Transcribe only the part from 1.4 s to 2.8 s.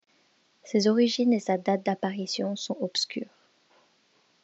date d'apparition sont